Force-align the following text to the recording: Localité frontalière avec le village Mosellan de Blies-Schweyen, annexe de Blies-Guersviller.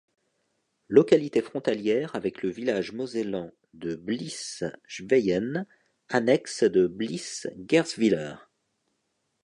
Localité 0.89 1.43
frontalière 1.43 2.15
avec 2.15 2.41
le 2.41 2.49
village 2.49 2.91
Mosellan 2.91 3.51
de 3.75 3.93
Blies-Schweyen, 3.93 5.67
annexe 6.09 6.63
de 6.63 6.87
Blies-Guersviller. 6.87 8.33